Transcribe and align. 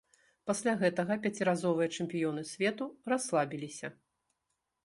Пасля 0.51 0.73
гэтага 0.83 1.17
пяціразовыя 1.25 1.93
чэмпіёны 1.97 2.43
свету 2.53 2.89
расслабіліся. 3.15 3.87